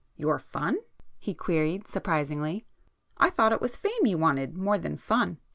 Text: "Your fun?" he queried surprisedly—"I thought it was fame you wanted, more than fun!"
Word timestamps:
"Your 0.15 0.39
fun?" 0.39 0.79
he 1.19 1.35
queried 1.35 1.87
surprisedly—"I 1.87 3.29
thought 3.29 3.51
it 3.51 3.61
was 3.61 3.77
fame 3.77 4.07
you 4.07 4.17
wanted, 4.17 4.57
more 4.57 4.79
than 4.79 4.97
fun!" 4.97 5.37